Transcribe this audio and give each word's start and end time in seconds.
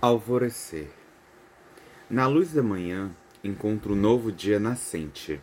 Alvorecer. 0.00 0.92
Na 2.08 2.28
luz 2.28 2.52
da 2.52 2.62
manhã, 2.62 3.10
encontro 3.42 3.94
um 3.94 3.96
novo 3.96 4.30
dia 4.30 4.60
nascente. 4.60 5.40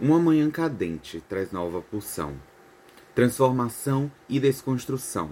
Uma 0.00 0.18
manhã 0.18 0.50
cadente 0.50 1.22
traz 1.28 1.52
nova 1.52 1.82
pulsão. 1.82 2.34
Transformação 3.14 4.10
e 4.26 4.40
desconstrução. 4.40 5.30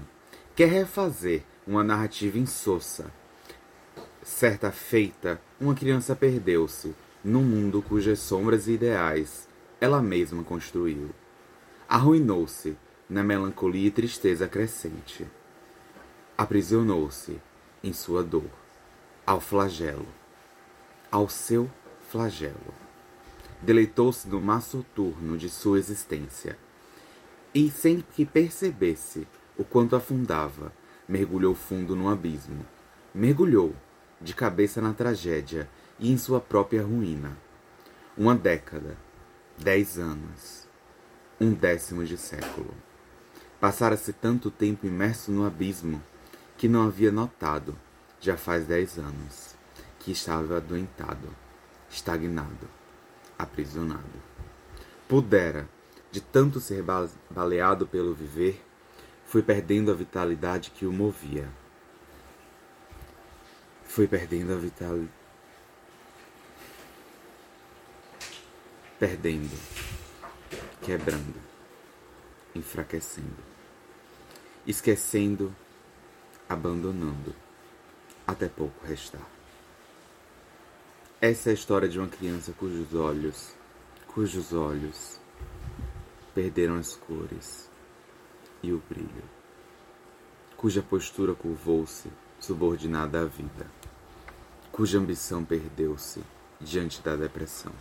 Quer 0.54 0.69
refazer 0.69 1.45
uma 1.67 1.83
narrativa 1.83 2.39
insossa. 2.39 3.11
Certa 4.23 4.71
feita, 4.71 5.41
uma 5.59 5.75
criança 5.75 6.14
perdeu-se 6.14 6.95
num 7.25 7.43
mundo 7.43 7.80
cujas 7.80 8.19
sombras 8.19 8.69
e 8.69 8.73
ideais 8.73 9.48
ela 9.80 10.03
mesma 10.03 10.45
construiu. 10.45 11.09
Arruinou-se 11.89 12.77
na 13.09 13.25
melancolia 13.25 13.87
e 13.87 13.91
tristeza 13.91 14.46
crescente. 14.46 15.27
Aprisionou-se 16.37 17.41
em 17.82 17.93
sua 17.93 18.23
dor, 18.23 18.50
ao 19.29 19.43
flagelo, 19.43 20.09
ao 21.13 21.29
seu 21.29 21.71
flagelo. 22.09 22.73
Deleitou-se 23.61 24.27
no 24.27 24.41
mar 24.41 24.63
soturno 24.63 25.36
de 25.36 25.50
sua 25.50 25.79
existência, 25.79 26.57
e 27.55 27.71
sem 27.71 28.00
que 28.00 28.25
percebesse 28.25 29.29
o 29.59 29.64
quanto 29.64 29.95
afundava, 29.95 30.72
mergulhou 31.07 31.55
fundo 31.55 31.95
no 31.95 32.09
abismo. 32.09 32.64
Mergulhou, 33.14 33.77
de 34.19 34.34
cabeça 34.34 34.81
na 34.81 34.95
tragédia 34.95 35.69
e 35.98 36.11
em 36.11 36.17
sua 36.17 36.41
própria 36.41 36.83
ruína. 36.83 37.36
Uma 38.17 38.34
década, 38.34 38.97
dez 39.58 39.98
anos, 39.98 40.67
um 41.39 41.53
décimo 41.53 42.03
de 42.03 42.17
século. 42.17 42.72
Passara-se 43.61 44.11
tanto 44.11 44.50
tempo 44.50 44.86
imerso 44.86 45.31
no 45.31 45.45
abismo 45.45 46.03
que 46.56 46.67
não 46.67 46.86
havia 46.86 47.12
notado, 47.12 47.77
já 48.20 48.36
faz 48.36 48.67
dez 48.67 48.98
anos, 48.98 49.55
que 49.98 50.12
estava 50.12 50.56
adoentado, 50.56 51.34
estagnado, 51.91 52.69
aprisionado. 53.38 54.22
Pudera, 55.06 55.69
de 56.11 56.20
tanto 56.20 56.61
ser 56.61 56.84
baleado 57.30 57.86
pelo 57.86 58.14
viver, 58.14 58.64
foi 59.27 59.42
perdendo 59.42 59.91
a 59.91 59.94
vitalidade 59.94 60.70
que 60.70 60.86
o 60.86 60.92
movia. 60.92 61.48
Foi 63.84 64.06
perdendo 64.06 64.52
a 64.52 64.56
vitalidade. 64.56 65.19
Perdendo, 68.98 69.56
quebrando, 70.83 71.36
enfraquecendo, 72.52 73.36
esquecendo 74.66 75.55
abandonando, 76.48 77.34
até 78.28 78.46
pouco 78.46 78.86
restar. 78.86 79.26
Essa 81.20 81.48
é 81.48 81.52
a 81.52 81.54
história 81.54 81.88
de 81.88 81.98
uma 81.98 82.06
criança 82.06 82.52
cujos 82.52 82.94
olhos, 82.94 83.54
cujos 84.06 84.52
olhos 84.52 85.18
perderam 86.34 86.76
as 86.76 86.94
cores 86.94 87.68
e 88.62 88.72
o 88.72 88.80
brilho, 88.88 89.24
cuja 90.56 90.82
postura 90.82 91.34
curvou-se 91.34 92.08
subordinada 92.38 93.22
à 93.22 93.24
vida, 93.24 93.66
cuja 94.70 94.98
ambição 94.98 95.44
perdeu-se 95.44 96.22
diante 96.60 97.02
da 97.02 97.16
depressão. 97.16 97.72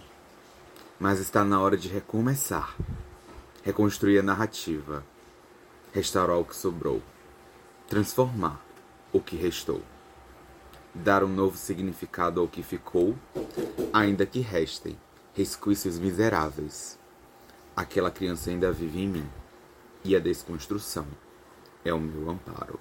Mas 0.99 1.19
está 1.19 1.43
na 1.43 1.61
hora 1.61 1.77
de 1.77 1.89
recomeçar, 1.89 2.75
reconstruir 3.63 4.17
a 4.17 4.23
narrativa, 4.23 5.03
restaurar 5.93 6.37
o 6.37 6.45
que 6.45 6.55
sobrou 6.55 7.03
transformar 7.87 8.59
o 9.13 9.21
que 9.21 9.35
restou, 9.35 9.81
dar 11.03 11.23
um 11.23 11.27
novo 11.27 11.57
significado 11.57 12.41
ao 12.41 12.47
que 12.47 12.63
ficou, 12.63 13.15
ainda 13.93 14.25
que 14.25 14.39
restem 14.39 14.97
resquícios 15.33 15.99
miseráveis. 15.99 16.97
Aquela 17.75 18.09
criança 18.09 18.49
ainda 18.49 18.71
vive 18.71 18.99
em 18.99 19.07
mim, 19.07 19.29
e 20.03 20.15
a 20.15 20.19
desconstrução 20.19 21.05
é 21.85 21.93
o 21.93 21.99
meu 21.99 22.29
amparo. 22.29 22.79